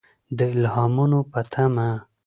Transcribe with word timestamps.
د 0.37 0.39
الهامونو 0.53 1.19
په 1.31 1.39
تمه. 1.51 1.89